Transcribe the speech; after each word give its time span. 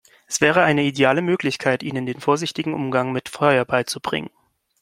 Es 0.25 0.41
wäre 0.41 0.63
eine 0.63 0.81
ideale 0.83 1.21
Möglichkeit, 1.21 1.83
ihnen 1.83 2.07
den 2.07 2.19
vorsichtigen 2.21 2.73
Umgang 2.73 3.11
mit 3.11 3.29
Feuer 3.29 3.65
beizubringen. 3.65 4.31